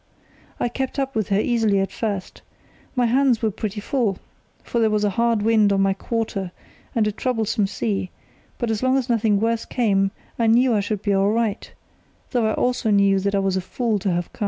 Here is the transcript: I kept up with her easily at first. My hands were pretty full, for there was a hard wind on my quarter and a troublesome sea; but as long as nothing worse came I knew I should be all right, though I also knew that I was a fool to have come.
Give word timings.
I 0.59 0.67
kept 0.67 0.97
up 0.97 1.13
with 1.13 1.29
her 1.29 1.39
easily 1.39 1.79
at 1.79 1.91
first. 1.91 2.41
My 2.95 3.05
hands 3.05 3.43
were 3.43 3.51
pretty 3.51 3.79
full, 3.79 4.17
for 4.63 4.79
there 4.79 4.89
was 4.89 5.03
a 5.03 5.11
hard 5.11 5.43
wind 5.43 5.71
on 5.71 5.81
my 5.81 5.93
quarter 5.93 6.51
and 6.95 7.05
a 7.05 7.11
troublesome 7.11 7.67
sea; 7.67 8.09
but 8.57 8.71
as 8.71 8.81
long 8.81 8.97
as 8.97 9.09
nothing 9.09 9.39
worse 9.39 9.63
came 9.63 10.09
I 10.39 10.47
knew 10.47 10.73
I 10.73 10.79
should 10.79 11.03
be 11.03 11.13
all 11.13 11.29
right, 11.29 11.71
though 12.31 12.47
I 12.47 12.55
also 12.55 12.89
knew 12.89 13.19
that 13.19 13.35
I 13.35 13.39
was 13.39 13.55
a 13.57 13.61
fool 13.61 13.99
to 13.99 14.09
have 14.11 14.33
come. 14.33 14.39